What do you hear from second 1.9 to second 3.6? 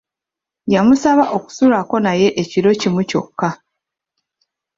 naye ekiro kimu kyokka.